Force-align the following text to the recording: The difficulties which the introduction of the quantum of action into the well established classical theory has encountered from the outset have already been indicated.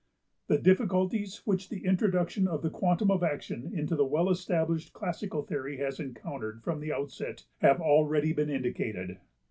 The 0.47 0.57
difficulties 0.57 1.43
which 1.45 1.69
the 1.69 1.85
introduction 1.85 2.47
of 2.47 2.63
the 2.63 2.71
quantum 2.71 3.11
of 3.11 3.21
action 3.21 3.71
into 3.71 3.95
the 3.95 4.03
well 4.03 4.31
established 4.31 4.93
classical 4.93 5.43
theory 5.43 5.77
has 5.77 5.99
encountered 5.99 6.63
from 6.63 6.79
the 6.79 6.91
outset 6.91 7.45
have 7.59 7.79
already 7.79 8.33
been 8.33 8.49
indicated. 8.49 9.19